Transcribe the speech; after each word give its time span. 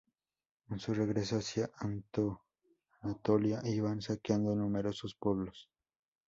En 0.71 0.79
su 0.79 0.95
regreso 0.95 1.35
hacia 1.37 1.69
Anatolia, 3.03 3.61
iban 3.65 4.01
saqueando 4.01 4.55
numerosos 4.55 5.13
pueblos. 5.13 5.69